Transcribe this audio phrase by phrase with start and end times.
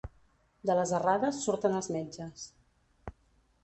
[0.69, 2.51] De les errades surten els metges.